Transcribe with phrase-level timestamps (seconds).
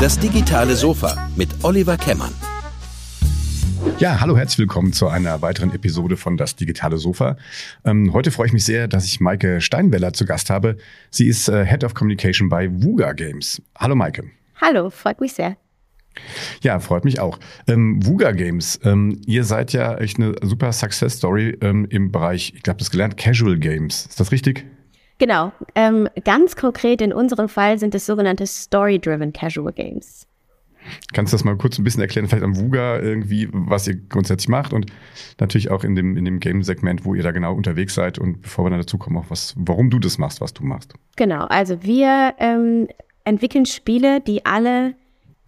[0.00, 2.32] Das digitale Sofa mit Oliver Kemmern.
[3.98, 7.36] Ja, hallo, herzlich willkommen zu einer weiteren Episode von Das digitale Sofa.
[7.84, 10.76] Ähm, heute freue ich mich sehr, dass ich Maike Steinweller zu Gast habe.
[11.10, 13.62] Sie ist äh, Head of Communication bei Vuga Games.
[13.76, 14.24] Hallo Maike.
[14.60, 15.56] Hallo, freut mich sehr.
[16.62, 17.38] Ja, freut mich auch.
[17.66, 22.52] Ähm, Vuga Games, ähm, ihr seid ja echt eine super Success Story ähm, im Bereich,
[22.54, 24.06] ich glaube, das gelernt, Casual Games.
[24.06, 24.66] Ist das richtig?
[25.22, 25.52] Genau.
[25.76, 30.26] Ähm, ganz konkret in unserem Fall sind es sogenannte Story-Driven Casual Games.
[31.12, 34.48] Kannst du das mal kurz ein bisschen erklären, vielleicht am Vuga irgendwie, was ihr grundsätzlich
[34.48, 34.86] macht und
[35.38, 38.64] natürlich auch in dem, in dem Game-Segment, wo ihr da genau unterwegs seid und bevor
[38.64, 40.92] wir dann dazu kommen, auch was, warum du das machst, was du machst.
[41.14, 42.88] Genau, also wir ähm,
[43.22, 44.96] entwickeln Spiele, die alle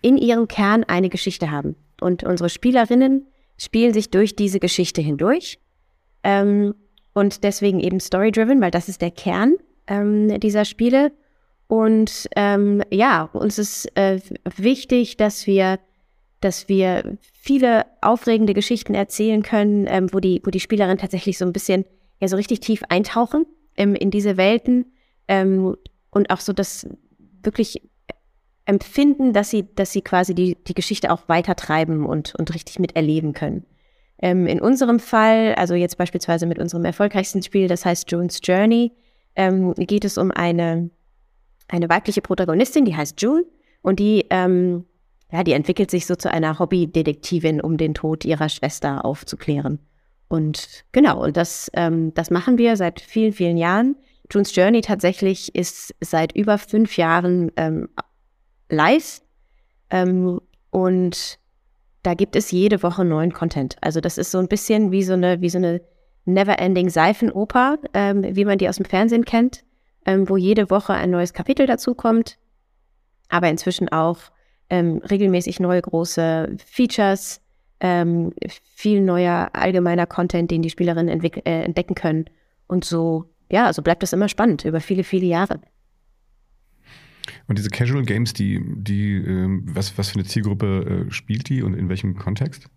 [0.02, 1.74] in ihrem Kern eine Geschichte haben.
[2.00, 3.26] Und unsere Spielerinnen
[3.58, 5.58] spielen sich durch diese Geschichte hindurch.
[6.22, 6.76] Ähm,
[7.12, 9.54] und deswegen eben story-driven, weil das ist der Kern
[9.86, 11.12] ähm, dieser Spiele.
[11.66, 14.20] Und ähm, ja, uns ist äh,
[14.56, 15.78] wichtig, dass wir,
[16.40, 21.44] dass wir viele aufregende Geschichten erzählen können, ähm, wo die, wo die Spielerinnen tatsächlich so
[21.44, 21.84] ein bisschen
[22.20, 24.92] ja so richtig tief eintauchen ähm, in diese Welten
[25.28, 25.76] ähm,
[26.10, 26.86] und auch so das
[27.42, 27.82] wirklich
[28.66, 33.32] empfinden, dass sie, dass sie quasi die, die Geschichte auch weitertreiben und, und richtig miterleben
[33.32, 33.66] können.
[34.18, 38.92] Ähm, in unserem Fall, also jetzt beispielsweise mit unserem erfolgreichsten Spiel, das heißt June's Journey,
[39.36, 40.90] ähm, geht es um eine,
[41.68, 43.44] eine weibliche Protagonistin, die heißt June
[43.82, 44.84] und die, ähm,
[45.32, 49.78] ja, die entwickelt sich so zu einer Hobbydetektivin, um den Tod ihrer Schwester aufzuklären.
[50.28, 53.96] Und genau, und das, ähm, das machen wir seit vielen, vielen Jahren.
[54.30, 57.88] June's Journey tatsächlich ist seit über fünf Jahren ähm,
[58.68, 59.20] live
[59.90, 60.40] ähm,
[60.70, 61.38] und
[62.02, 63.76] da gibt es jede Woche neuen Content.
[63.80, 65.80] Also das ist so ein bisschen wie so eine, wie so eine
[66.24, 69.64] Never-Ending Seifenoper, ähm, wie man die aus dem Fernsehen kennt,
[70.06, 72.38] ähm, wo jede Woche ein neues Kapitel dazu kommt,
[73.28, 74.18] aber inzwischen auch
[74.70, 77.40] ähm, regelmäßig neue große Features,
[77.80, 78.32] ähm,
[78.74, 82.26] viel neuer allgemeiner Content, den die Spielerinnen äh, entdecken können.
[82.66, 85.60] Und so, ja, so bleibt das immer spannend über viele, viele Jahre.
[87.46, 91.62] Und diese Casual Games, die, die, äh, was, was für eine Zielgruppe äh, spielt die
[91.62, 92.68] und in welchem Kontext?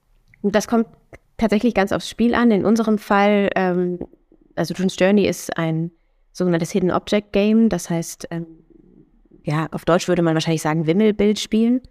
[0.44, 0.88] Das kommt
[1.38, 2.52] tatsächlich ganz aufs Spiel an.
[2.52, 4.00] In unserem Fall, ähm,
[4.56, 5.92] also June's Journey ist ein
[6.34, 7.70] sogenanntes Hidden Object Game.
[7.70, 8.46] Das heißt, ähm,
[9.44, 11.82] ja, auf Deutsch würde man wahrscheinlich sagen Wimmelbild spielen.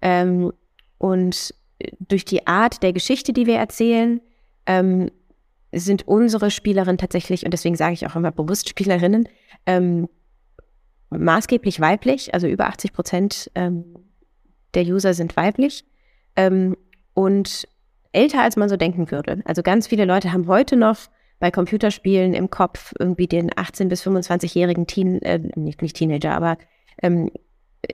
[0.00, 0.52] Ähm,
[0.98, 1.54] und
[2.00, 4.20] durch die Art der Geschichte, die wir erzählen,
[4.66, 5.10] ähm,
[5.72, 9.28] sind unsere Spielerinnen tatsächlich, und deswegen sage ich auch immer bewusst Spielerinnen,
[9.66, 10.08] ähm,
[11.10, 13.84] maßgeblich weiblich, also über 80 Prozent ähm,
[14.74, 15.84] der User sind weiblich
[17.14, 17.68] und
[18.12, 19.42] älter, als man so denken würde.
[19.44, 20.96] Also ganz viele Leute haben heute noch
[21.38, 26.56] bei Computerspielen im Kopf irgendwie den 18- bis 25-jährigen Teen, äh, nicht, nicht Teenager, aber
[27.02, 27.30] ähm,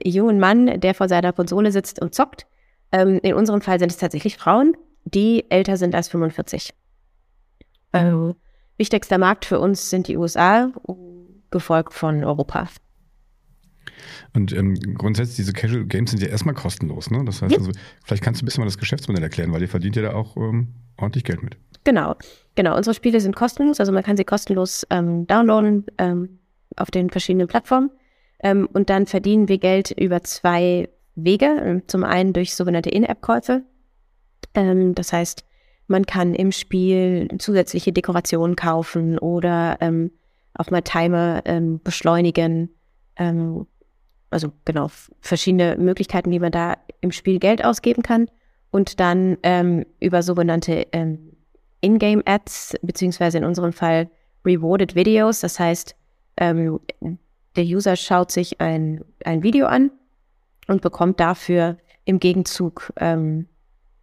[0.03, 2.45] jungen Mann, der vor seiner Konsole sitzt und zockt.
[2.91, 6.73] Ähm, in unserem Fall sind es tatsächlich Frauen, die älter sind als 45.
[7.93, 8.35] Ähm,
[8.77, 10.71] wichtigster Markt für uns sind die USA,
[11.49, 12.67] gefolgt von Europa.
[14.35, 17.23] Und ähm, grundsätzlich, diese Casual Games sind ja erstmal kostenlos, ne?
[17.25, 17.71] Das heißt, also,
[18.03, 20.37] vielleicht kannst du ein bisschen mal das Geschäftsmodell erklären, weil ihr verdient ja da auch
[20.37, 21.57] ähm, ordentlich Geld mit.
[21.83, 22.15] Genau,
[22.55, 22.77] genau.
[22.77, 26.39] Unsere Spiele sind kostenlos, also man kann sie kostenlos ähm, downloaden ähm,
[26.75, 27.89] auf den verschiedenen Plattformen.
[28.41, 31.45] Ähm, und dann verdienen wir Geld über zwei Wege.
[31.63, 33.63] Ähm, zum einen durch sogenannte In-App-Käufe.
[34.53, 35.45] Das heißt,
[35.87, 40.11] man kann im Spiel zusätzliche Dekorationen kaufen oder ähm,
[40.55, 42.69] auch mal Timer ähm, beschleunigen.
[43.15, 43.67] Ähm,
[44.29, 44.89] also genau,
[45.21, 48.29] verschiedene Möglichkeiten, wie man da im Spiel Geld ausgeben kann.
[48.71, 51.35] Und dann ähm, über sogenannte ähm,
[51.81, 54.09] In-Game-Ads, beziehungsweise in unserem Fall
[54.45, 55.39] Rewarded Videos.
[55.39, 55.95] Das heißt,
[56.37, 56.79] ähm,
[57.55, 59.91] der User schaut sich ein, ein Video an
[60.67, 63.47] und bekommt dafür im Gegenzug ähm,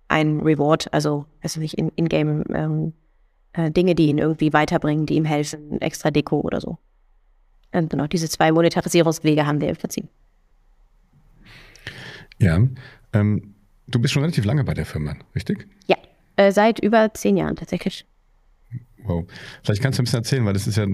[0.09, 2.93] ein Reward, also also nicht in-game ähm,
[3.53, 6.79] äh, Dinge, die ihn irgendwie weiterbringen, die ihm helfen, extra Deko oder so.
[7.73, 10.09] Und genau, diese zwei Monetarisierungswege haben wir im Prinzip.
[12.39, 12.61] Ja,
[13.13, 13.55] ähm,
[13.87, 15.67] du bist schon relativ lange bei der Firma, richtig?
[15.87, 15.97] Ja,
[16.37, 18.05] äh, seit über zehn Jahren tatsächlich.
[19.07, 19.25] Wow.
[19.63, 20.87] Vielleicht kannst du ein bisschen erzählen, weil das ist ja,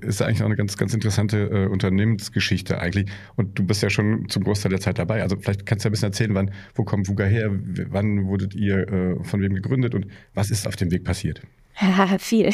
[0.00, 3.06] ist eigentlich auch eine ganz, ganz interessante äh, Unternehmensgeschichte eigentlich.
[3.36, 5.22] Und du bist ja schon zum Großteil der Zeit dabei.
[5.22, 8.88] Also vielleicht kannst du ein bisschen erzählen, wann, wo kommt Vuga her, wann wurdet ihr
[8.88, 11.42] äh, von wem gegründet und was ist auf dem Weg passiert?
[12.18, 12.50] Viel.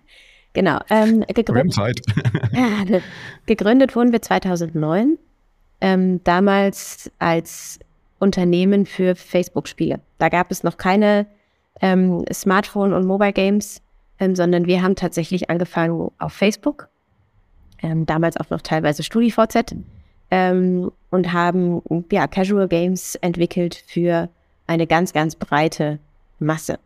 [0.52, 0.80] genau.
[0.90, 1.76] Ähm, gegründet,
[3.46, 5.18] gegründet wurden wir 2009.
[5.80, 7.78] Ähm, damals als
[8.18, 10.00] Unternehmen für Facebook-Spiele.
[10.18, 11.26] Da gab es noch keine
[11.80, 13.82] ähm, Smartphone- und Mobile-Games,
[14.18, 16.88] ähm, sondern wir haben tatsächlich angefangen auf Facebook,
[17.82, 19.74] ähm, damals auch noch teilweise StudiVZ,
[20.30, 24.28] ähm, und haben ja, Casual Games entwickelt für
[24.66, 25.98] eine ganz, ganz breite
[26.38, 26.78] Masse.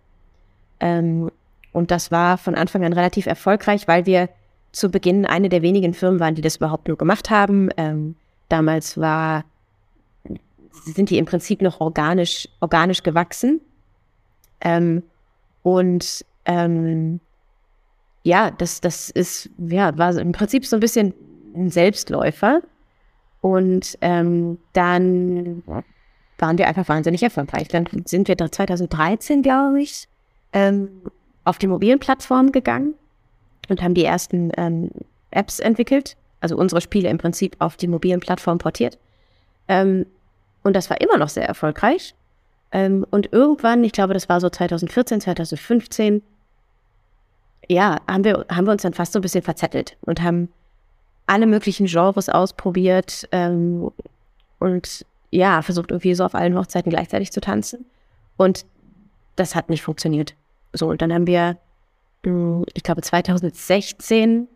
[0.80, 1.30] Ähm,
[1.72, 4.28] und das war von Anfang an relativ erfolgreich, weil wir
[4.72, 7.70] zu Beginn eine der wenigen Firmen waren, die das überhaupt nur gemacht haben.
[7.76, 8.16] Ähm,
[8.48, 9.44] damals war,
[10.72, 13.60] sind die im Prinzip noch organisch, organisch gewachsen.
[14.60, 15.02] Ähm,
[15.62, 17.20] und ähm,
[18.22, 21.14] ja, das, das ist, ja, war im Prinzip so ein bisschen
[21.54, 22.62] ein Selbstläufer.
[23.40, 25.62] Und ähm, dann
[26.38, 27.68] waren wir einfach wahnsinnig erfolgreich.
[27.68, 30.08] Dann sind wir 2013, glaube ich,
[30.52, 30.88] ähm,
[31.44, 32.94] auf die mobilen Plattformen gegangen
[33.68, 34.90] und haben die ersten ähm,
[35.30, 38.98] Apps entwickelt, also unsere Spiele im Prinzip auf die mobilen Plattformen portiert.
[39.68, 40.06] Ähm,
[40.62, 42.14] und das war immer noch sehr erfolgreich.
[42.72, 46.22] Ähm, und irgendwann, ich glaube, das war so 2014, 2015,
[47.68, 50.48] ja, haben wir, haben wir uns dann fast so ein bisschen verzettelt und haben
[51.26, 53.92] alle möglichen Genres ausprobiert ähm,
[54.58, 57.86] und ja, versucht irgendwie so auf allen Hochzeiten gleichzeitig zu tanzen.
[58.36, 58.66] Und
[59.36, 60.34] das hat nicht funktioniert.
[60.72, 61.56] So, und dann haben wir,
[62.24, 64.48] hm, ich glaube, 2016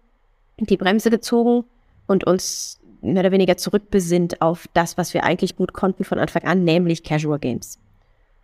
[0.59, 1.65] die Bremse gezogen
[2.07, 6.45] und uns mehr oder weniger zurückbesinnt auf das, was wir eigentlich gut konnten von Anfang
[6.45, 7.79] an, nämlich Casual Games.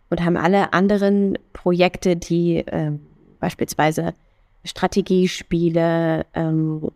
[0.09, 2.91] Und haben alle anderen Projekte, die äh,
[3.39, 4.13] beispielsweise
[4.63, 6.91] Strategiespiele, ähm,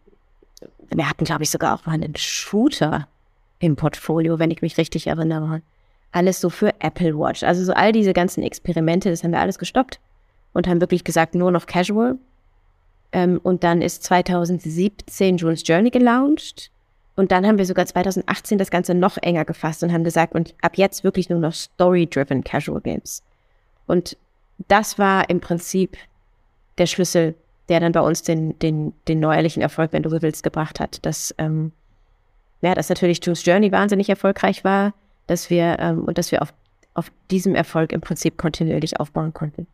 [0.89, 3.07] wir hatten, glaube ich, sogar auch mal einen Shooter
[3.59, 5.62] im Portfolio, wenn ich mich richtig erinnere.
[6.12, 7.44] Alles so für Apple Watch.
[7.44, 10.00] Also so all diese ganzen Experimente, das haben wir alles gestoppt
[10.53, 12.17] und haben wirklich gesagt, nur noch Casual.
[13.12, 16.71] Ähm, und dann ist 2017 Jules Journey gelauncht.
[17.15, 20.53] Und dann haben wir sogar 2018 das Ganze noch enger gefasst und haben gesagt, und
[20.62, 23.23] ab jetzt wirklich nur noch Story-driven Casual Games.
[23.88, 24.17] Und
[24.67, 25.97] das war im Prinzip
[26.77, 27.35] der Schlüssel
[27.69, 31.06] der dann bei uns den, den, den neuerlichen Erfolg, wenn du so willst, gebracht hat.
[31.06, 31.71] Dass, ähm,
[32.62, 34.94] ja, dass natürlich June's Journey wahnsinnig erfolgreich war,
[35.27, 36.53] dass wir, ähm, und dass wir auf,
[36.94, 39.67] auf diesem Erfolg im Prinzip kontinuierlich aufbauen konnten.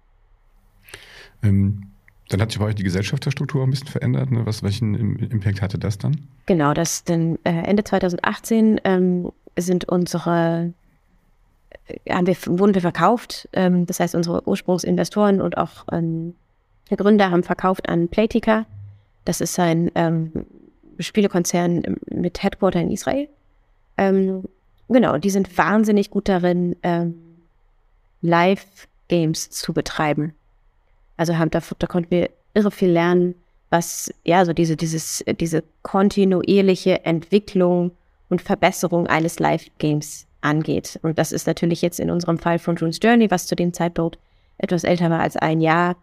[1.43, 1.91] Ähm,
[2.31, 4.31] dann hat sich bei euch die Gesellschafterstruktur ein bisschen verändert.
[4.31, 4.45] Ne?
[4.45, 6.27] Was, welchen Impact hatte das dann?
[6.45, 10.73] Genau, das denn äh, Ende 2018 ähm, sind unsere
[11.87, 13.49] äh, haben wir, wurden wir verkauft.
[13.53, 16.35] Ähm, das heißt, unsere Ursprungsinvestoren und auch ähm,
[16.89, 18.65] der Gründer haben verkauft an Playtika.
[19.25, 20.31] Das ist ein ähm,
[20.99, 23.27] Spielekonzern mit Headquarter in Israel.
[23.97, 24.43] Ähm,
[24.87, 27.15] genau, die sind wahnsinnig gut darin, ähm,
[28.21, 30.33] Live-Games zu betreiben.
[31.21, 33.35] Also haben, da, da konnten wir irre viel lernen,
[33.69, 37.91] was ja so diese, dieses, diese kontinuierliche Entwicklung
[38.29, 40.99] und Verbesserung eines Live-Games angeht.
[41.03, 44.17] Und das ist natürlich jetzt in unserem Fall von June's Journey, was zu dem Zeitpunkt
[44.57, 45.95] etwas älter war als ein Jahr,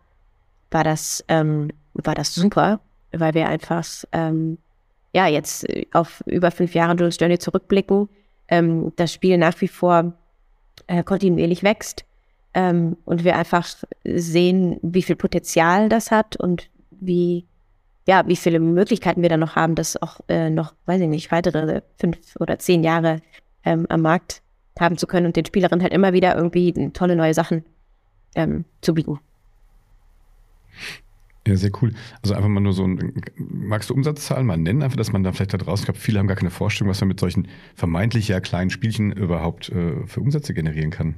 [0.70, 2.78] war das, ähm, war das super,
[3.10, 4.58] weil wir einfach, ähm,
[5.12, 8.08] ja, jetzt auf über fünf Jahre Jules Journey zurückblicken,
[8.46, 10.12] ähm, das Spiel nach wie vor
[10.86, 12.04] äh, kontinuierlich wächst
[12.54, 13.66] ähm, und wir einfach
[14.04, 17.46] sehen, wie viel Potenzial das hat und wie,
[18.06, 21.30] ja, wie viele Möglichkeiten wir da noch haben, das auch äh, noch, weiß ich nicht,
[21.30, 23.20] weitere fünf oder zehn Jahre
[23.64, 24.42] ähm, am Markt
[24.78, 27.64] haben zu können und den Spielerinnen halt immer wieder irgendwie tolle neue Sachen
[28.34, 29.18] ähm, zu bieten.
[31.46, 31.94] Ja, sehr cool.
[32.22, 35.32] Also einfach mal nur so ein, magst du Umsatzzahlen mal nennen, einfach, dass man da
[35.32, 38.28] vielleicht da draußen, ich glaube, viele haben gar keine Vorstellung, was man mit solchen vermeintlich
[38.28, 41.14] ja kleinen Spielchen überhaupt äh, für Umsätze generieren kann.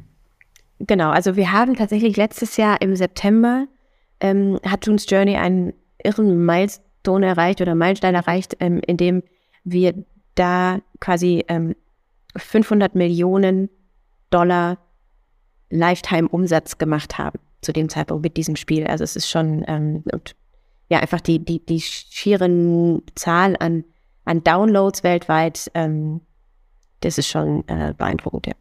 [0.81, 3.67] Genau, also wir haben tatsächlich letztes Jahr im September
[4.21, 9.23] ähm, hat June's Journey einen irren Milestone erreicht oder Meilenstein erreicht, ähm, in dem
[9.65, 9.95] wir
[10.35, 11.75] da quasi ähm,
[12.37, 13.69] 500 Millionen
[14.31, 14.79] Dollar
[15.71, 18.87] Lifetime-Umsatz gemacht haben zu dem Zeitpunkt mit diesem Spiel.
[18.87, 20.35] Also es ist schon ähm, und,
[20.89, 23.85] ja einfach die, die, die schieren Zahl an,
[24.25, 26.23] an Downloads weltweit, ähm,
[27.01, 28.55] das ist schon äh, beeindruckend, ja.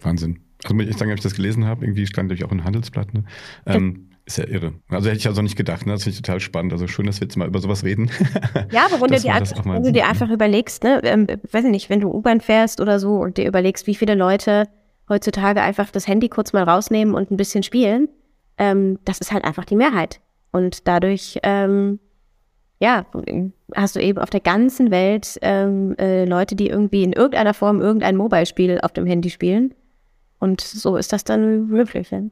[0.00, 0.40] Wahnsinn.
[0.64, 3.14] Also muss ich sagen, als ich das gelesen habe, irgendwie stand natürlich auch ein Handelsblatt,
[3.14, 3.24] ne?
[3.66, 4.74] Ähm, ist ja irre.
[4.88, 5.92] Also hätte ich also nicht gedacht, ne?
[5.92, 6.72] Das finde ich total spannend.
[6.72, 8.10] Also schön, dass wir jetzt mal über sowas reden.
[8.70, 11.70] Ja, aber wenn, du dir, einfach, wenn du dir einfach überlegst, ne, ähm, weiß ich
[11.70, 14.68] nicht, wenn du U-Bahn fährst oder so und dir überlegst, wie viele Leute
[15.08, 18.08] heutzutage einfach das Handy kurz mal rausnehmen und ein bisschen spielen,
[18.58, 20.20] ähm, das ist halt einfach die Mehrheit.
[20.52, 21.98] Und dadurch, ähm,
[22.78, 23.06] ja,
[23.74, 27.80] hast du eben auf der ganzen Welt ähm, äh, Leute, die irgendwie in irgendeiner Form
[27.80, 29.74] irgendein Mobile-Spiel auf dem Handy spielen.
[30.40, 32.10] Und so ist das dann möglich.
[32.10, 32.22] Ja.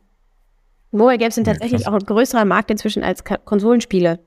[0.91, 4.19] Mobile Games sind tatsächlich ja, auch ein größerer Markt inzwischen als Ka Konsolenspiele,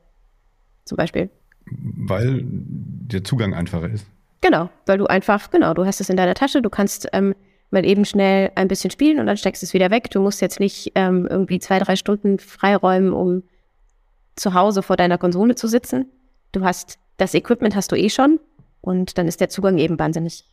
[0.85, 1.29] zum Beispiel.
[1.65, 4.05] Weil der Zugang einfacher ist.
[4.41, 7.35] Genau, weil du einfach, genau, du hast es in deiner Tasche, du kannst ähm,
[7.71, 10.09] mal eben schnell ein bisschen spielen und dann steckst du es wieder weg.
[10.11, 13.43] Du musst jetzt nicht ähm, irgendwie zwei, drei Stunden freiräumen, um
[14.35, 16.05] zu Hause vor deiner Konsole zu sitzen.
[16.51, 18.39] Du hast das Equipment hast du eh schon.
[18.81, 20.43] Und dann ist der Zugang eben wahnsinnig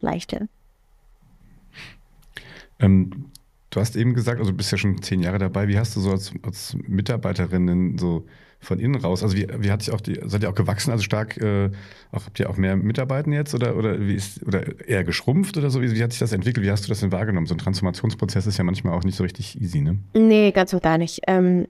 [0.00, 0.48] leichter.
[2.78, 3.30] Ähm,
[3.70, 5.68] du hast eben gesagt, also du bist ja schon zehn Jahre dabei.
[5.68, 8.26] Wie hast du so als, als Mitarbeiterin so
[8.60, 9.22] von innen raus?
[9.22, 11.70] Also wie, wie hat sich auch die, seid ihr auch gewachsen, also stark, äh,
[12.12, 15.70] auch, habt ihr auch mehr Mitarbeiter jetzt oder, oder wie ist, oder eher geschrumpft oder
[15.70, 15.82] so?
[15.82, 16.64] Wie, wie, hat sich das entwickelt?
[16.64, 17.46] Wie hast du das denn wahrgenommen?
[17.46, 19.98] So ein Transformationsprozess ist ja manchmal auch nicht so richtig easy, ne?
[20.14, 21.20] Nee, ganz und gar nicht.
[21.26, 21.66] Ähm,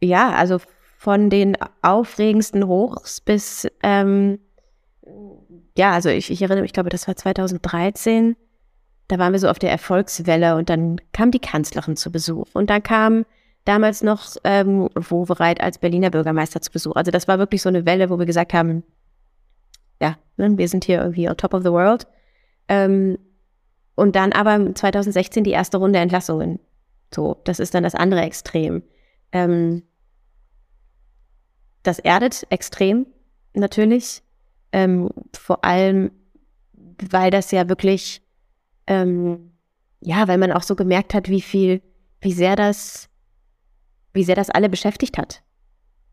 [0.00, 0.58] ja, also
[0.96, 4.38] von den aufregendsten Hochs bis, ähm,
[5.76, 8.36] ja, also ich, ich erinnere mich, ich glaube, das war 2013.
[9.08, 12.70] Da waren wir so auf der Erfolgswelle und dann kam die Kanzlerin zu Besuch und
[12.70, 13.24] dann kam
[13.64, 16.96] damals noch ähm, Wowereit als Berliner Bürgermeister zu Besuch.
[16.96, 18.82] Also das war wirklich so eine Welle, wo wir gesagt haben,
[20.00, 22.06] ja, ne, wir sind hier irgendwie on top of the world.
[22.68, 23.18] Ähm,
[23.94, 26.60] und dann aber 2016 die erste Runde Entlassungen.
[27.12, 28.82] So, das ist dann das andere Extrem.
[29.32, 29.82] Ähm,
[31.82, 33.06] das erdet extrem,
[33.54, 34.22] natürlich.
[34.72, 36.10] Ähm, vor allem,
[37.10, 38.22] weil das ja wirklich,
[38.88, 39.52] ähm,
[40.00, 41.80] ja, weil man auch so gemerkt hat, wie viel,
[42.20, 43.08] wie sehr das
[44.12, 45.42] wie sehr das alle beschäftigt hat.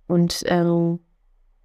[0.08, 1.00] Und ähm,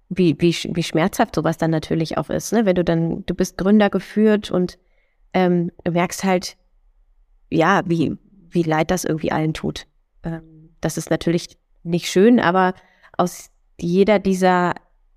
[0.09, 2.65] wie, wie, wie schmerzhaft sowas dann natürlich auch ist, ne?
[2.65, 4.77] Wenn du dann, du bist Gründer geführt und
[5.33, 6.57] ähm, merkst halt,
[7.49, 8.17] ja, wie,
[8.49, 9.85] wie leid das irgendwie allen tut.
[10.23, 12.73] Ähm, das ist natürlich nicht schön, aber
[13.17, 14.73] aus jeder dieser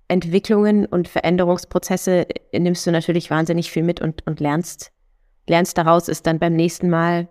[0.07, 4.91] Entwicklungen und Veränderungsprozesse nimmst du natürlich wahnsinnig viel mit und, und lernst,
[5.47, 7.27] lernst daraus, es dann beim nächsten Mal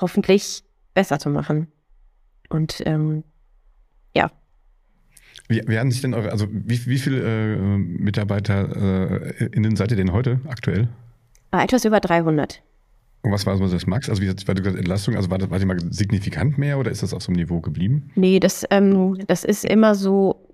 [0.00, 0.62] hoffentlich
[0.94, 1.68] besser zu machen.
[2.48, 3.24] Und ähm,
[4.14, 4.30] ja.
[5.48, 9.90] Wie, wie haben sich denn eure, also wie, wie viele äh, Mitarbeiter äh, innen seid
[9.90, 10.88] ihr denn heute aktuell?
[11.50, 12.62] Ah, etwas über 300.
[13.22, 14.08] Und was war so das Max?
[14.08, 15.16] Also wie war die Entlastung?
[15.16, 17.60] Also war das, war die mal signifikant mehr oder ist das auf so einem Niveau
[17.60, 18.10] geblieben?
[18.14, 20.46] Nee, das, ähm, das ist immer so,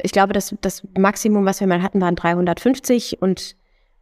[0.00, 3.56] ich glaube, das, das Maximum, was wir mal hatten, waren 350 und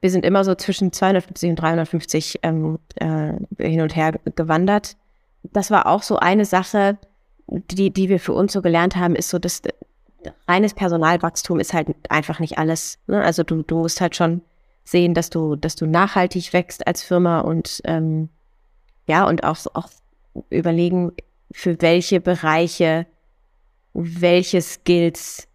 [0.05, 4.97] wir sind immer so zwischen 250 und 350 ähm, äh, hin und her gewandert
[5.53, 6.99] das war auch so eine Sache,
[7.47, 9.63] die, die wir für uns so gelernt haben, ist so, dass
[10.49, 12.99] reines Personalwachstum ist halt einfach nicht alles.
[13.07, 13.23] Ne?
[13.23, 14.41] Also du, du musst halt schon
[14.85, 18.31] sehen, dass du, dass du nachhaltig wächst als Firma und ähm,
[19.07, 19.89] ja, und auch, auch
[20.51, 21.13] überlegen,
[21.53, 23.07] für welche Bereiche
[23.93, 25.47] welche Skills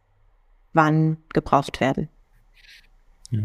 [0.71, 2.07] wann gebraucht werden.
[3.31, 3.41] Ja.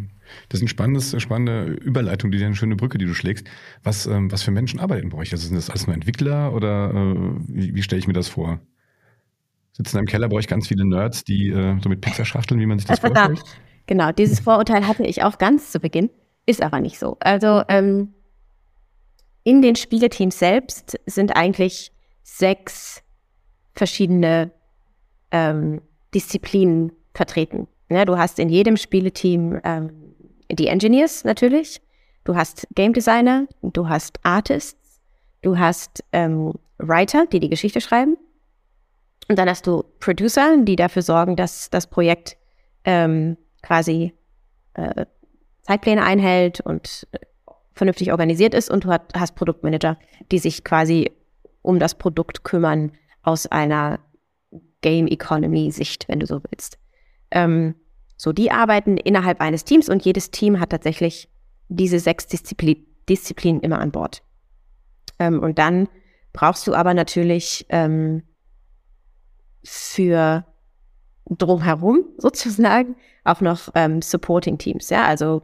[0.49, 3.47] Das ist eine spannende Überleitung, die eine schöne Brücke, die du schlägst.
[3.83, 5.33] Was, ähm, was für Menschen arbeiten bei euch?
[5.33, 7.15] Also sind das alles nur Entwickler oder äh,
[7.49, 8.61] wie, wie stelle ich mir das vor?
[9.73, 12.79] Sitzen im Keller bei euch ganz viele Nerds, die äh, so mit Pizzaschachteln, wie man
[12.79, 13.41] sich das also vorstellt?
[13.41, 13.53] Da,
[13.87, 16.11] genau, dieses Vorurteil hatte ich auch ganz zu Beginn,
[16.47, 17.17] ist aber nicht so.
[17.21, 18.15] Also ähm,
[19.43, 23.03] in den Spieleteams selbst sind eigentlich sechs
[23.75, 24.53] verschiedene
[25.31, 25.83] ähm,
[26.15, 27.67] Disziplinen vertreten.
[27.91, 30.14] Ja, du hast in jedem Spieleteam ähm,
[30.51, 31.81] die Engineers natürlich,
[32.25, 35.01] du hast Game Designer, du hast Artists,
[35.43, 38.17] du hast ähm, Writer, die die Geschichte schreiben.
[39.29, 42.37] Und dann hast du Producer, die dafür sorgen, dass das Projekt
[42.85, 44.13] ähm, quasi
[44.75, 45.07] äh,
[45.63, 47.19] Zeitpläne einhält und äh,
[47.73, 48.71] vernünftig organisiert ist.
[48.71, 49.99] Und du hast Produktmanager,
[50.31, 51.11] die sich quasi
[51.63, 54.01] um das Produkt kümmern aus einer
[54.83, 56.79] Game Economy Sicht, wenn du so willst.
[57.31, 57.75] Ähm,
[58.25, 61.29] so, die arbeiten innerhalb eines Teams und jedes Team hat tatsächlich
[61.69, 64.23] diese sechs Disziplin Disziplinen immer an Bord.
[65.19, 65.89] Ähm, und dann
[66.33, 68.23] brauchst du aber natürlich ähm,
[69.63, 70.47] für
[71.27, 74.89] drumherum sozusagen auch noch ähm, Supporting Teams.
[74.89, 75.43] Ja, also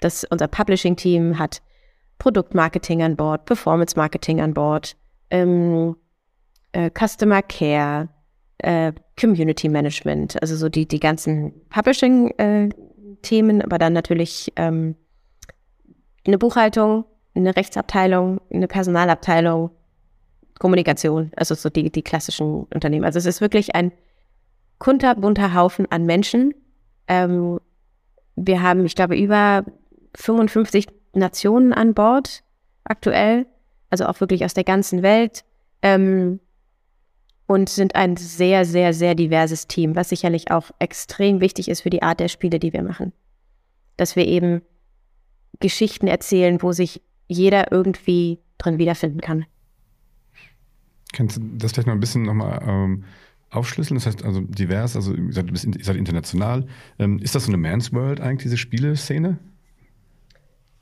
[0.00, 1.62] das, unser Publishing Team hat
[2.18, 4.96] Produktmarketing an Bord, Performance Marketing an Bord,
[5.30, 5.94] ähm,
[6.72, 8.08] äh, Customer Care,
[8.58, 14.96] äh, Community Management, also so die, die ganzen Publishing-Themen, äh, aber dann natürlich ähm,
[16.26, 19.70] eine Buchhaltung, eine Rechtsabteilung, eine Personalabteilung,
[20.58, 23.04] Kommunikation, also so die, die klassischen Unternehmen.
[23.04, 23.92] Also es ist wirklich ein
[24.78, 26.54] kunterbunter Haufen an Menschen.
[27.08, 27.60] Ähm,
[28.36, 29.64] wir haben, ich glaube, über
[30.14, 32.42] 55 Nationen an Bord
[32.84, 33.46] aktuell,
[33.90, 35.44] also auch wirklich aus der ganzen Welt.
[35.82, 36.40] Ähm,
[37.46, 41.90] und sind ein sehr, sehr, sehr diverses Team, was sicherlich auch extrem wichtig ist für
[41.90, 43.12] die Art der Spiele, die wir machen.
[43.96, 44.62] Dass wir eben
[45.60, 49.46] Geschichten erzählen, wo sich jeder irgendwie drin wiederfinden kann.
[51.12, 53.04] Kannst du das vielleicht noch ein bisschen nochmal ähm,
[53.50, 53.96] aufschlüsseln?
[53.96, 56.66] Das heißt also divers, also ihr seid, ihr seid international.
[56.98, 59.38] Ähm, ist das so eine Man's World eigentlich, diese Spieleszene?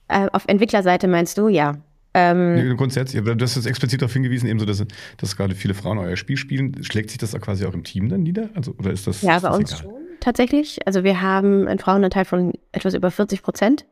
[0.08, 1.76] Äh, auf Entwicklerseite meinst du, ja.
[2.14, 4.84] Ähm, Grundsätzlich, du hast jetzt explizit darauf hingewiesen, eben so, dass,
[5.16, 6.84] dass gerade viele Frauen euer Spiel spielen.
[6.84, 8.50] Schlägt sich das quasi auch im Team dann nieder?
[8.54, 9.82] Also, oder ist das, ja, ist bei das uns egal?
[9.82, 10.86] schon tatsächlich.
[10.86, 13.86] Also wir haben einen Frauenanteil von etwas über 40 Prozent.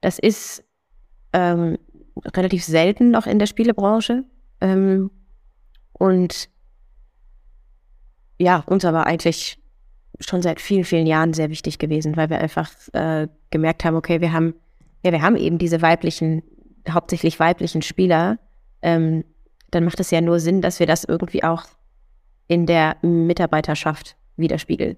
[0.00, 0.64] Das ist
[1.32, 1.78] ähm,
[2.36, 4.24] relativ selten noch in der Spielebranche.
[4.60, 5.10] Ähm,
[5.92, 6.50] und
[8.38, 9.58] ja, uns aber eigentlich
[10.20, 14.20] schon seit vielen, vielen Jahren sehr wichtig gewesen, weil wir einfach äh, gemerkt haben, okay,
[14.20, 14.54] wir haben,
[15.02, 16.42] ja, wir haben eben diese weiblichen,
[16.90, 18.38] hauptsächlich weiblichen Spieler.
[18.82, 19.24] Ähm,
[19.70, 21.64] dann macht es ja nur Sinn, dass wir das irgendwie auch
[22.48, 24.96] in der Mitarbeiterschaft widerspiegeln.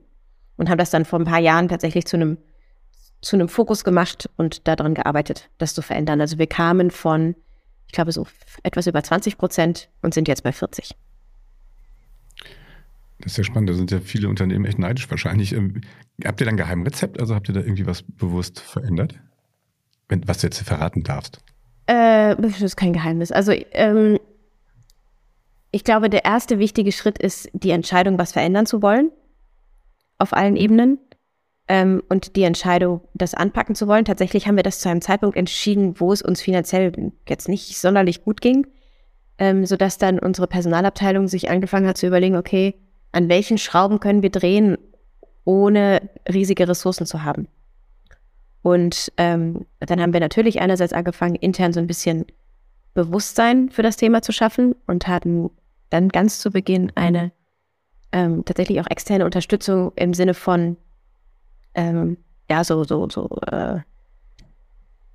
[0.56, 2.38] Und haben das dann vor ein paar Jahren tatsächlich zu einem
[3.24, 6.20] zu einem Fokus gemacht und daran gearbeitet, das zu verändern.
[6.20, 7.34] Also wir kamen von,
[7.86, 8.26] ich glaube, so
[8.62, 10.94] etwas über 20 Prozent und sind jetzt bei 40.
[13.20, 15.52] Das ist ja spannend, da sind ja viele Unternehmen echt neidisch wahrscheinlich.
[15.54, 15.80] Ähm,
[16.24, 17.18] habt ihr dann ein Geheimrezept?
[17.18, 19.14] Also habt ihr da irgendwie was bewusst verändert?
[20.08, 21.40] Wenn, was du jetzt verraten darfst.
[21.86, 23.30] Äh, das ist kein Geheimnis.
[23.30, 24.18] Also ähm,
[25.70, 29.10] ich glaube, der erste wichtige Schritt ist die Entscheidung, was verändern zu wollen.
[30.18, 30.98] Auf allen Ebenen.
[31.66, 34.04] Ähm, und die Entscheidung, das anpacken zu wollen.
[34.04, 38.22] Tatsächlich haben wir das zu einem Zeitpunkt entschieden, wo es uns finanziell jetzt nicht sonderlich
[38.22, 38.66] gut ging.
[39.36, 42.74] Ähm, sodass dann unsere Personalabteilung sich angefangen hat zu überlegen, okay,
[43.10, 44.78] an welchen Schrauben können wir drehen,
[45.44, 47.48] ohne riesige Ressourcen zu haben.
[48.64, 52.24] Und ähm, dann haben wir natürlich einerseits angefangen, intern so ein bisschen
[52.94, 55.50] Bewusstsein für das Thema zu schaffen und hatten
[55.90, 57.30] dann ganz zu Beginn eine
[58.12, 60.78] ähm, tatsächlich auch externe Unterstützung im Sinne von
[61.74, 62.16] ähm,
[62.50, 63.80] ja so so so äh,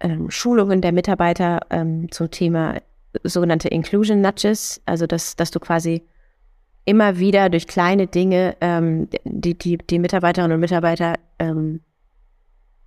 [0.02, 2.76] ähm, Schulungen der Mitarbeiter ähm, zum Thema
[3.24, 6.04] sogenannte Inclusion Nudges, also dass dass du quasi
[6.86, 11.82] immer wieder durch kleine Dinge ähm, die, die, die Mitarbeiterinnen und Mitarbeiter ähm,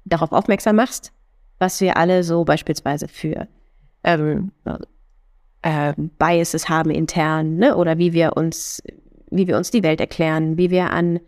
[0.04, 1.12] darauf aufmerksam machst,
[1.58, 3.46] was wir alle so beispielsweise für
[4.04, 4.52] ähm,
[5.62, 7.76] äh, Biases haben intern, ne?
[7.76, 8.82] oder wie wir uns,
[9.30, 11.20] wie wir uns die Welt erklären, wie wir an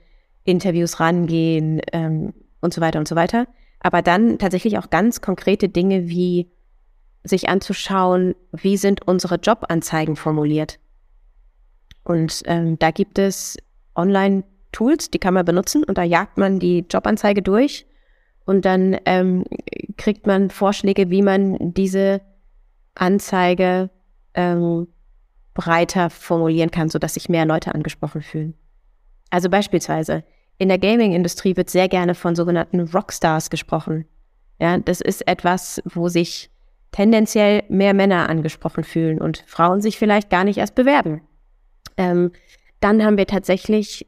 [0.45, 3.47] Interviews rangehen ähm, und so weiter und so weiter.
[3.81, 6.51] Aber dann tatsächlich auch ganz konkrete Dinge wie
[7.23, 10.79] sich anzuschauen, wie sind unsere Jobanzeigen formuliert.
[12.03, 13.57] Und ähm, da gibt es
[13.95, 17.87] Online-Tools, die kann man benutzen und da jagt man die Jobanzeige durch
[18.45, 19.45] und dann ähm,
[19.97, 22.21] kriegt man Vorschläge, wie man diese
[22.95, 23.91] Anzeige
[24.35, 24.89] ähm,
[25.55, 28.55] breiter formulieren kann, sodass sich mehr Leute angesprochen fühlen.
[29.31, 30.25] Also beispielsweise
[30.59, 34.05] in der Gaming-Industrie wird sehr gerne von sogenannten Rockstars gesprochen.
[34.61, 36.51] Ja, das ist etwas, wo sich
[36.93, 41.23] tendenziell mehr Männer angesprochen fühlen und Frauen sich vielleicht gar nicht erst bewerben.
[41.97, 42.31] Ähm,
[42.79, 44.07] dann haben wir tatsächlich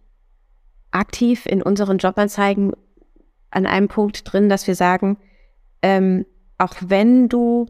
[0.92, 2.72] aktiv in unseren Jobanzeigen
[3.56, 5.18] an einem Punkt drin, dass wir sagen,
[5.82, 6.26] ähm,
[6.58, 7.66] auch wenn du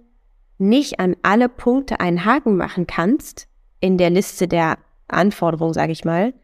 [0.59, 3.49] nicht an alle Punkte einen Haken machen kannst
[3.81, 6.35] in der Liste der Anforderungen, sage ich mal,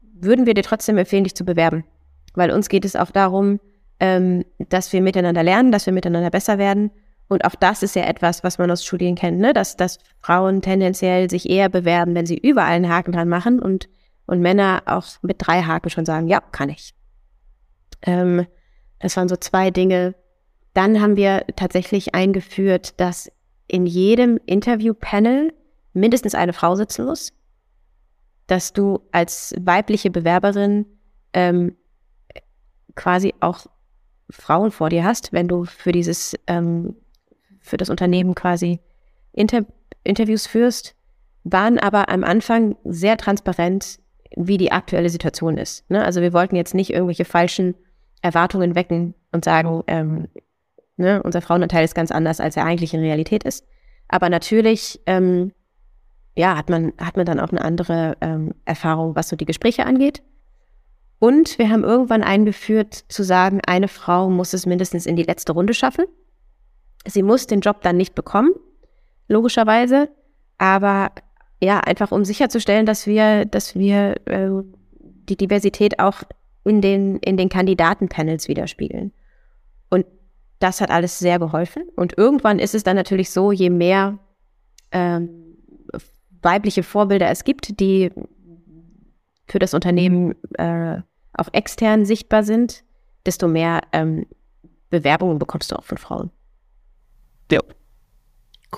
[0.00, 1.84] würden wir dir trotzdem empfehlen, dich zu bewerben.
[2.34, 3.60] Weil uns geht es auch darum,
[4.00, 6.90] ähm, dass wir miteinander lernen, dass wir miteinander besser werden
[7.28, 9.52] und auch das ist ja etwas, was man aus Studien kennt, ne?
[9.52, 13.88] dass, dass Frauen tendenziell sich eher bewerben, wenn sie überall einen Haken dran machen und,
[14.26, 16.94] und Männer auch mit drei Haken schon sagen, ja, kann ich.
[18.02, 18.46] Ähm,
[18.98, 20.14] das waren so zwei Dinge.
[20.74, 23.30] Dann haben wir tatsächlich eingeführt, dass
[23.66, 25.52] in jedem Interviewpanel
[25.92, 27.32] mindestens eine Frau sitzen muss,
[28.46, 30.86] dass du als weibliche Bewerberin
[31.32, 31.76] ähm,
[32.94, 33.66] quasi auch
[34.30, 36.96] Frauen vor dir hast, wenn du für dieses ähm,
[37.60, 38.80] für das Unternehmen quasi
[39.32, 39.66] Inter
[40.04, 40.94] Interviews führst,
[41.44, 43.98] waren aber am Anfang sehr transparent,
[44.36, 45.88] wie die aktuelle Situation ist.
[45.90, 46.02] Ne?
[46.04, 47.74] Also wir wollten jetzt nicht irgendwelche falschen
[48.22, 50.28] Erwartungen wecken und sagen, ähm,
[50.96, 53.66] ne, unser Frauenanteil ist ganz anders, als er eigentlich in Realität ist.
[54.08, 55.52] Aber natürlich, ähm,
[56.36, 59.86] ja, hat man, hat man dann auch eine andere ähm, Erfahrung, was so die Gespräche
[59.86, 60.22] angeht.
[61.18, 65.52] Und wir haben irgendwann eingeführt, zu sagen, eine Frau muss es mindestens in die letzte
[65.52, 66.04] Runde schaffen.
[67.06, 68.52] Sie muss den Job dann nicht bekommen,
[69.26, 70.08] logischerweise,
[70.58, 71.10] aber
[71.60, 74.50] ja, einfach um sicherzustellen, dass wir, dass wir äh,
[75.00, 76.22] die Diversität auch
[76.68, 79.12] in den, in den Kandidatenpanels widerspiegeln.
[79.90, 80.06] Und
[80.58, 81.84] das hat alles sehr geholfen.
[81.96, 84.18] Und irgendwann ist es dann natürlich so, je mehr
[84.92, 85.56] ähm,
[86.42, 88.10] weibliche Vorbilder es gibt, die
[89.46, 91.00] für das Unternehmen äh,
[91.32, 92.84] auch extern sichtbar sind,
[93.24, 94.26] desto mehr ähm,
[94.90, 96.30] Bewerbungen bekommst du auch von Frauen.
[97.50, 97.60] Ja.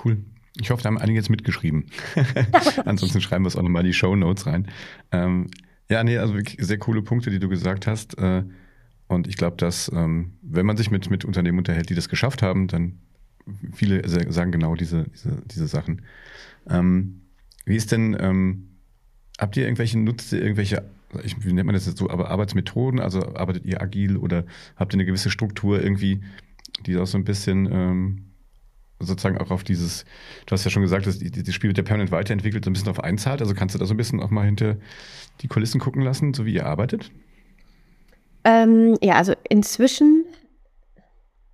[0.05, 0.19] Cool.
[0.61, 1.87] Ich hoffe, da haben einige jetzt mitgeschrieben.
[2.85, 4.71] Ansonsten schreiben wir es auch nochmal in die Show Notes rein.
[5.13, 5.49] Ähm,
[5.91, 8.17] ja, nee, also sehr coole Punkte, die du gesagt hast.
[8.19, 8.45] Äh,
[9.09, 12.43] und ich glaube, dass, ähm, wenn man sich mit, mit Unternehmen unterhält, die das geschafft
[12.43, 13.01] haben, dann
[13.73, 16.03] viele sagen genau diese, diese, diese Sachen.
[16.69, 17.23] Ähm,
[17.65, 18.69] wie ist denn, ähm,
[19.39, 23.01] habt ihr irgendwelche, nutzt ihr irgendwelche wie nennt man das jetzt so, aber Arbeitsmethoden?
[23.01, 24.45] Also arbeitet ihr agil oder
[24.77, 26.21] habt ihr eine gewisse Struktur irgendwie,
[26.87, 28.30] die auch so ein bisschen
[29.01, 30.05] sozusagen auch auf dieses,
[30.47, 32.91] du hast ja schon gesagt, dass dieses Spiel wird ja permanent weiterentwickelt, so ein bisschen
[32.91, 33.41] auf einzahlt.
[33.41, 34.77] Also kannst du da so ein bisschen auch mal hinter
[35.41, 37.11] die Kulissen gucken lassen, so wie ihr arbeitet?
[38.45, 40.25] Ähm, ja, also inzwischen,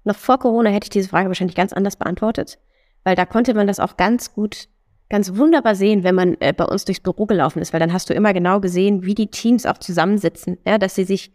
[0.05, 2.59] noch vor Corona hätte ich diese Frage wahrscheinlich ganz anders beantwortet,
[3.05, 4.69] weil da konnte man das auch ganz gut,
[5.09, 8.11] ganz wunderbar sehen, wenn man äh, bei uns durchs Büro gelaufen ist, weil dann hast
[8.11, 11.33] du immer genau gesehen, wie die Teams auch zusammensitzen, ja, dass sie sich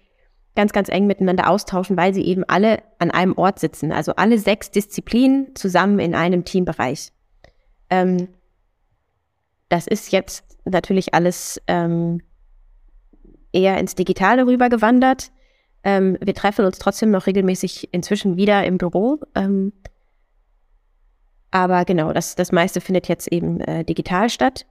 [0.56, 3.92] ganz, ganz eng miteinander austauschen, weil sie eben alle an einem Ort sitzen.
[3.92, 7.12] Also alle sechs Disziplinen zusammen in einem Teambereich.
[7.90, 8.28] Ähm,
[9.70, 12.22] das ist jetzt natürlich alles ähm,
[13.54, 15.32] eher ins Digitale rübergewandert.
[15.84, 19.20] Ähm, wir treffen uns trotzdem noch regelmäßig inzwischen wieder im Büro.
[19.36, 19.72] Ähm,
[21.52, 24.66] aber genau, das, das meiste findet jetzt eben äh, digital statt.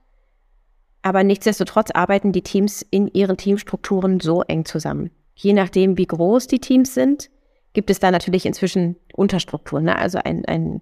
[1.03, 5.09] Aber nichtsdestotrotz arbeiten die Teams in ihren Teamstrukturen so eng zusammen.
[5.35, 7.29] Je nachdem, wie groß die Teams sind,
[7.73, 9.85] gibt es da natürlich inzwischen Unterstrukturen.
[9.85, 9.97] Ne?
[9.97, 10.81] Also ein, ein,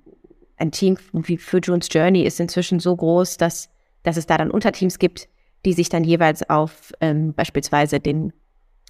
[0.58, 3.70] ein Team wie für June's Journey ist inzwischen so groß, dass,
[4.04, 5.30] dass es da dann Unterteams gibt,
[5.66, 8.34] die sich dann jeweils auf ähm, beispielsweise den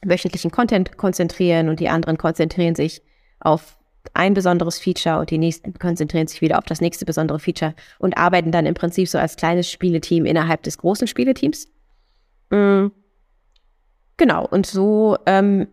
[0.04, 3.02] wöchentlichen Content konzentrieren und die anderen konzentrieren sich
[3.39, 3.78] auf
[4.13, 8.17] ein besonderes Feature und die nächsten konzentrieren sich wieder auf das nächste besondere Feature und
[8.17, 11.67] arbeiten dann im Prinzip so als kleines Spieleteam innerhalb des großen Spieleteams.
[12.50, 12.91] Mhm.
[14.19, 15.69] Genau, und so ähm,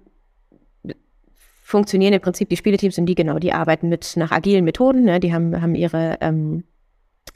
[1.65, 5.19] funktionieren im Prinzip die Spieleteams und die genau, die arbeiten mit nach agilen Methoden, ne?
[5.19, 6.63] die haben, haben ihre ähm,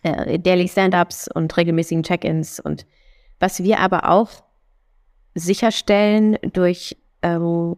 [0.05, 2.87] äh, Daily Stand-ups und regelmäßigen Check-ins und
[3.41, 4.31] was wir aber auch
[5.35, 7.77] sicherstellen durch ähm,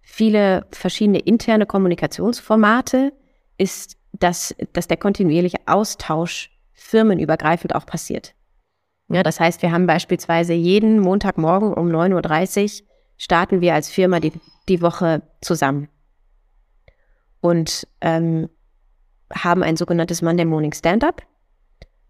[0.00, 3.12] viele verschiedene interne Kommunikationsformate,
[3.56, 8.34] ist, dass, dass der kontinuierliche Austausch firmenübergreifend auch passiert.
[9.08, 14.20] Ja, das heißt, wir haben beispielsweise jeden Montagmorgen um 9.30 Uhr starten wir als Firma
[14.20, 14.32] die,
[14.68, 15.88] die Woche zusammen.
[17.40, 18.48] Und ähm,
[19.32, 21.22] haben ein sogenanntes Monday Morning Stand-up,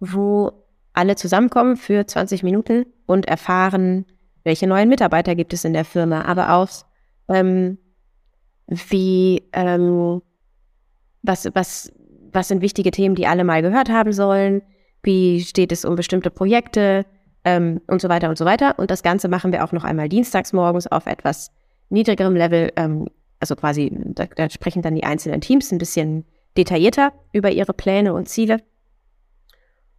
[0.01, 0.53] wo
[0.93, 4.07] alle zusammenkommen für 20 Minuten und erfahren,
[4.43, 6.69] welche neuen Mitarbeiter gibt es in der Firma, aber auch
[7.29, 7.79] ähm,
[8.67, 10.23] wie ähm,
[11.23, 11.93] was, was,
[12.33, 14.63] was sind wichtige Themen, die alle mal gehört haben sollen,
[15.03, 17.07] wie steht es um bestimmte Projekte
[17.45, 18.79] ähm, und so weiter und so weiter.
[18.79, 21.51] Und das Ganze machen wir auch noch einmal dienstags morgens auf etwas
[21.89, 22.73] niedrigerem Level.
[22.77, 23.07] Ähm,
[23.41, 26.25] also quasi, da, da sprechen dann die einzelnen Teams ein bisschen
[26.57, 28.59] detaillierter über ihre Pläne und Ziele.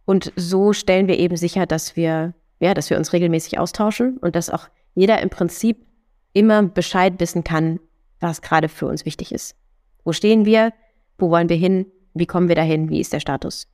[0.04, 4.36] Und so stellen wir eben sicher, dass wir, ja, dass wir uns regelmäßig austauschen und
[4.36, 5.86] dass auch jeder im Prinzip
[6.32, 7.80] immer Bescheid wissen kann,
[8.20, 9.56] was gerade für uns wichtig ist.
[10.04, 10.72] Wo stehen wir?
[11.18, 11.86] Wo wollen wir hin?
[12.14, 12.90] Wie kommen wir dahin?
[12.90, 13.66] Wie ist der Status?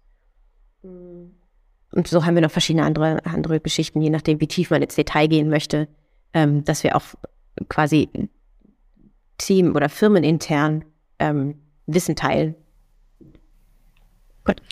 [1.93, 4.97] Und so haben wir noch verschiedene andere, andere Geschichten, je nachdem, wie tief man ins
[4.97, 5.89] Detail gehen möchte,
[6.33, 7.05] ähm, dass wir auch
[7.69, 8.09] quasi
[9.39, 10.85] Team- oder firmenintern
[11.19, 11.55] ähm,
[11.87, 12.55] Wissen teilen.
[14.45, 14.63] Gut.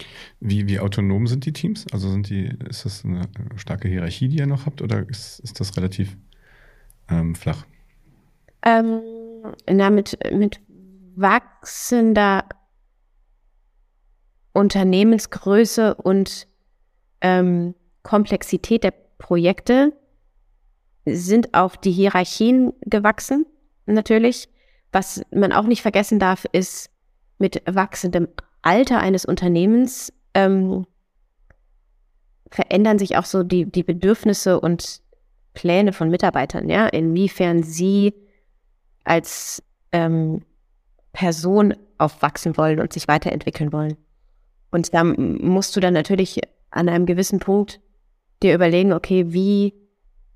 [0.40, 1.86] Wie, wie autonom sind die Teams?
[1.92, 5.58] Also sind die, ist das eine starke Hierarchie, die ihr noch habt, oder ist, ist
[5.60, 6.16] das relativ
[7.08, 7.66] ähm, flach?
[8.62, 9.00] Ähm,
[9.68, 10.60] na, mit, mit
[11.16, 12.44] wachsender
[14.54, 16.46] Unternehmensgröße und
[17.20, 19.92] ähm, Komplexität der Projekte
[21.04, 23.44] sind auch die Hierarchien gewachsen,
[23.84, 24.48] natürlich.
[24.92, 26.88] Was man auch nicht vergessen darf, ist,
[27.38, 28.28] mit wachsendem
[28.62, 30.86] Alter eines Unternehmens ähm,
[32.50, 35.02] verändern sich auch so die, die Bedürfnisse und
[35.52, 38.14] Pläne von Mitarbeitern, ja, inwiefern sie
[39.02, 39.62] als
[39.92, 40.42] ähm,
[41.12, 43.96] Person aufwachsen wollen und sich weiterentwickeln wollen.
[44.74, 46.40] Und da musst du dann natürlich
[46.72, 47.78] an einem gewissen Punkt
[48.42, 49.72] dir überlegen, okay, wie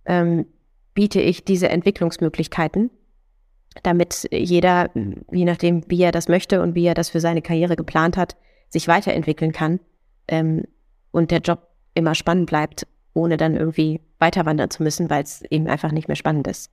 [0.05, 0.47] ähm,
[0.95, 2.89] biete ich diese Entwicklungsmöglichkeiten,
[3.83, 4.91] damit jeder,
[5.33, 8.37] je nachdem, wie er das möchte und wie er das für seine Karriere geplant hat,
[8.69, 9.81] sich weiterentwickeln kann
[10.29, 10.63] ähm,
[11.11, 15.43] und der Job immer spannend bleibt, ohne dann irgendwie weiter wandern zu müssen, weil es
[15.51, 16.71] eben einfach nicht mehr spannend ist.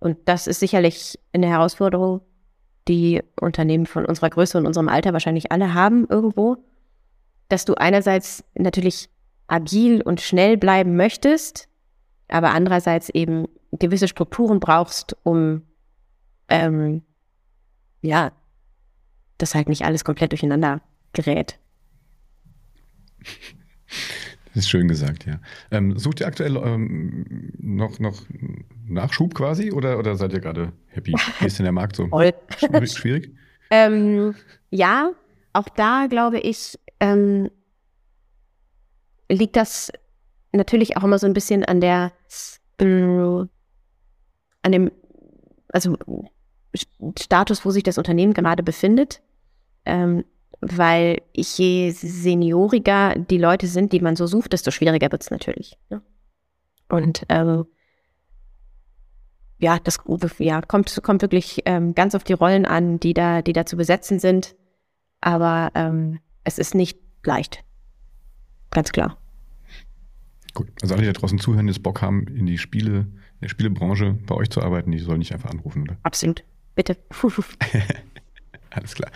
[0.00, 2.22] Und das ist sicherlich eine Herausforderung,
[2.88, 6.56] die Unternehmen von unserer Größe und unserem Alter wahrscheinlich alle haben irgendwo
[7.48, 9.08] dass du einerseits natürlich
[9.46, 11.68] agil und schnell bleiben möchtest,
[12.28, 15.62] aber andererseits eben gewisse Strukturen brauchst, um
[16.48, 17.02] ähm,
[18.00, 18.32] ja,
[19.38, 20.80] dass halt nicht alles komplett durcheinander
[21.12, 21.58] gerät.
[24.54, 25.40] Das ist schön gesagt, ja.
[25.70, 28.22] Ähm, sucht ihr aktuell ähm, noch, noch
[28.86, 31.12] Nachschub quasi oder, oder seid ihr gerade happy?
[31.40, 32.06] Wie ist denn der Markt so?
[32.08, 32.32] Voll.
[32.84, 33.34] Schwierig?
[33.70, 34.34] ähm,
[34.70, 35.10] ja,
[35.52, 37.50] auch da glaube ich, ähm,
[39.28, 39.92] liegt das
[40.52, 42.12] natürlich auch immer so ein bisschen an der
[42.78, 43.48] an
[44.64, 44.90] dem,
[45.68, 45.96] also
[47.18, 49.22] Status, wo sich das Unternehmen gerade befindet.
[49.84, 50.24] Ähm,
[50.60, 55.78] weil je senioriger die Leute sind, die man so sucht, desto schwieriger wird es natürlich.
[55.90, 56.02] Ne?
[56.88, 57.66] Und ähm,
[59.58, 59.98] ja, das
[60.38, 63.76] ja, kommt, kommt wirklich ähm, ganz auf die Rollen an, die da, die da zu
[63.76, 64.56] besetzen sind.
[65.20, 67.64] Aber ähm, es ist nicht leicht.
[68.70, 69.18] Ganz klar.
[70.54, 73.40] Gut, also alle, die da draußen zuhören, die jetzt Bock haben, in die Spiele, in
[73.42, 75.96] der Spielebranche bei euch zu arbeiten, die sollen nicht einfach anrufen, oder?
[76.02, 76.44] Absolut.
[76.76, 76.96] Bitte.
[78.70, 79.10] Alles klar.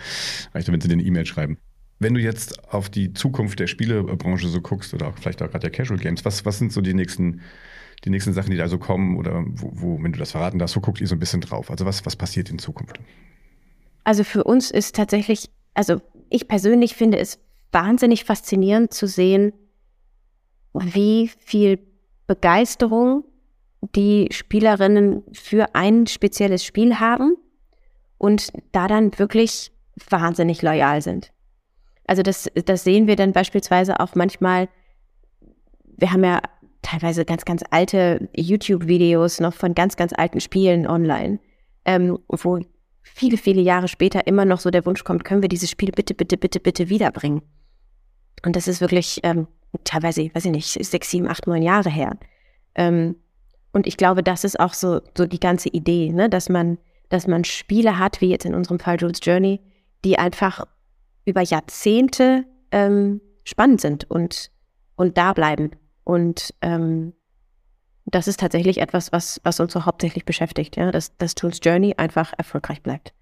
[0.53, 1.57] Reicht, wenn Sie dir eine E-Mail schreiben.
[1.99, 5.69] Wenn du jetzt auf die Zukunft der Spielebranche so guckst oder auch vielleicht auch gerade
[5.69, 7.41] der Casual Games, was, was sind so die nächsten,
[8.05, 10.77] die nächsten Sachen, die da so kommen oder wo, wo, wenn du das verraten darfst,
[10.77, 11.69] wo guckt ihr so ein bisschen drauf?
[11.69, 12.99] Also was, was passiert in Zukunft?
[14.05, 17.39] Also für uns ist tatsächlich, also ich persönlich finde es
[17.71, 19.53] wahnsinnig faszinierend zu sehen,
[20.73, 21.79] wie viel
[22.27, 23.23] Begeisterung
[23.95, 27.35] die Spielerinnen für ein spezielles Spiel haben
[28.17, 29.71] und da dann wirklich
[30.09, 31.31] wahnsinnig loyal sind.
[32.05, 34.67] Also das, das sehen wir dann beispielsweise auch manchmal,
[35.97, 36.41] wir haben ja
[36.81, 41.39] teilweise ganz, ganz alte YouTube-Videos noch von ganz, ganz alten Spielen online,
[41.85, 42.59] ähm, wo
[43.01, 46.13] viele, viele Jahre später immer noch so der Wunsch kommt, können wir dieses Spiel bitte,
[46.13, 47.41] bitte, bitte, bitte wiederbringen.
[48.45, 49.47] Und das ist wirklich ähm,
[49.83, 52.17] teilweise, weiß ich nicht, sechs, sieben, acht, neun Jahre her.
[52.75, 53.15] Ähm,
[53.73, 56.29] und ich glaube, das ist auch so, so die ganze Idee, ne?
[56.29, 56.77] dass man
[57.09, 59.59] dass man Spiele hat, wie jetzt in unserem Fall Jules Journey,
[60.05, 60.65] die einfach
[61.25, 64.51] über Jahrzehnte ähm, spannend sind und,
[64.95, 65.71] und da bleiben.
[66.03, 67.13] Und ähm,
[68.11, 71.95] das ist tatsächlich etwas, was, was uns so hauptsächlich beschäftigt, ja, dass, dass Jules Journey
[71.97, 73.13] einfach erfolgreich bleibt.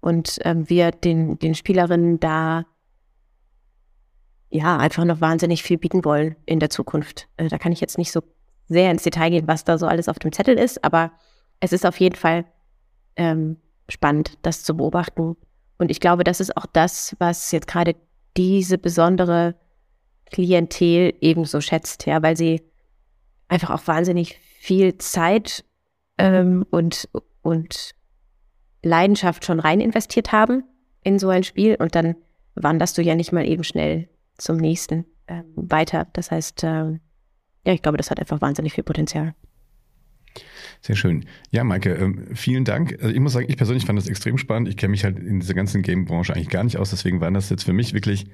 [0.00, 2.64] Und ähm, wir den, den Spielerinnen da
[4.50, 7.28] ja einfach noch wahnsinnig viel bieten wollen in der Zukunft.
[7.36, 8.22] Äh, da kann ich jetzt nicht so
[8.68, 11.12] sehr ins Detail gehen, was da so alles auf dem Zettel ist, aber
[11.60, 12.44] es ist auf jeden Fall
[13.16, 13.56] ähm,
[13.88, 15.36] spannend, das zu beobachten.
[15.78, 17.96] Und ich glaube, das ist auch das, was jetzt gerade
[18.36, 19.54] diese besondere
[20.30, 22.62] Klientel ebenso schätzt, ja, weil sie
[23.48, 25.64] einfach auch wahnsinnig viel Zeit
[26.18, 27.08] ähm, und,
[27.42, 27.94] und
[28.82, 30.64] Leidenschaft schon rein investiert haben
[31.02, 32.16] in so ein Spiel und dann
[32.54, 36.08] wanderst du ja nicht mal eben schnell zum nächsten ähm, weiter.
[36.12, 37.00] Das heißt, ähm,
[37.64, 39.34] ja, ich glaube, das hat einfach wahnsinnig viel Potenzial.
[40.80, 41.24] Sehr schön.
[41.50, 42.96] Ja, Maike, ähm, vielen Dank.
[43.00, 44.68] Also ich muss sagen, ich persönlich fand das extrem spannend.
[44.68, 47.50] Ich kenne mich halt in dieser ganzen Game-Branche eigentlich gar nicht aus, deswegen waren das
[47.50, 48.26] jetzt für mich wirklich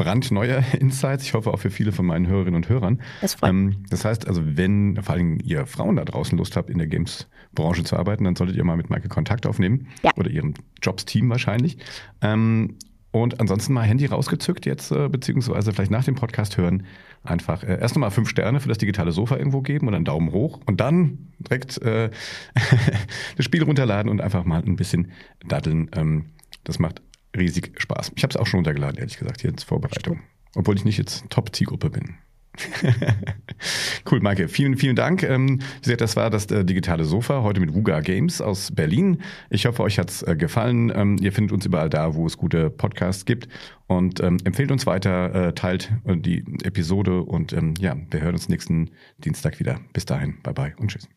[0.00, 1.24] brandneue Insights.
[1.24, 3.02] Ich hoffe auch für viele von meinen Hörerinnen und Hörern.
[3.20, 3.50] Das, freut.
[3.50, 6.86] Ähm, das heißt, also wenn vor allem ihr Frauen da draußen Lust habt, in der
[6.86, 9.88] Games-Branche zu arbeiten, dann solltet ihr mal mit Maike Kontakt aufnehmen.
[10.02, 10.12] Ja.
[10.16, 11.76] Oder ihrem Jobs-Team wahrscheinlich.
[12.22, 12.78] Ähm,
[13.10, 16.84] und ansonsten mal Handy rausgezückt jetzt, äh, beziehungsweise vielleicht nach dem Podcast hören,
[17.22, 20.32] einfach äh, erst nochmal fünf Sterne für das digitale Sofa irgendwo geben und einen Daumen
[20.32, 22.08] hoch und dann direkt äh,
[23.36, 25.12] das Spiel runterladen und einfach mal ein bisschen
[25.46, 25.90] daddeln.
[25.94, 26.26] Ähm,
[26.64, 27.02] das macht
[27.36, 28.12] riesig Spaß.
[28.16, 30.20] Ich habe es auch schon runtergeladen, ehrlich gesagt, hier als Vorbereitung.
[30.54, 32.16] Obwohl ich nicht jetzt Top-Zielgruppe bin.
[34.10, 34.48] cool, Maike.
[34.48, 35.22] Vielen, vielen Dank.
[35.22, 39.22] Ähm, wie gesagt, das war das äh, digitale Sofa heute mit Wuga Games aus Berlin.
[39.50, 40.92] Ich hoffe, euch hat's äh, gefallen.
[40.94, 43.48] Ähm, ihr findet uns überall da, wo es gute Podcasts gibt.
[43.86, 48.90] Und ähm, empfehlt uns weiter, äh, teilt die Episode und ja, wir hören uns nächsten
[49.18, 49.80] Dienstag wieder.
[49.92, 51.08] Bis dahin, bye bye und tschüss.